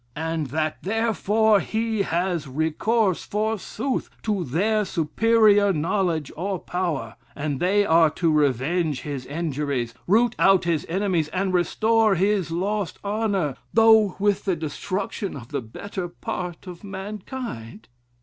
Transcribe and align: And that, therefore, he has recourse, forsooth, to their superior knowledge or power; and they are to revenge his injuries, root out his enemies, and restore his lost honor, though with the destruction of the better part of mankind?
And 0.15 0.47
that, 0.47 0.81
therefore, 0.81 1.59
he 1.59 2.01
has 2.01 2.47
recourse, 2.47 3.23
forsooth, 3.23 4.09
to 4.23 4.43
their 4.43 4.83
superior 4.83 5.71
knowledge 5.73 6.31
or 6.35 6.57
power; 6.57 7.17
and 7.35 7.59
they 7.59 7.85
are 7.85 8.09
to 8.09 8.31
revenge 8.31 9.01
his 9.01 9.27
injuries, 9.27 9.93
root 10.07 10.33
out 10.39 10.63
his 10.63 10.87
enemies, 10.89 11.27
and 11.27 11.53
restore 11.53 12.15
his 12.15 12.49
lost 12.49 12.97
honor, 13.03 13.53
though 13.75 14.15
with 14.17 14.45
the 14.45 14.55
destruction 14.55 15.35
of 15.37 15.49
the 15.49 15.61
better 15.61 16.07
part 16.07 16.65
of 16.65 16.83
mankind? 16.83 17.87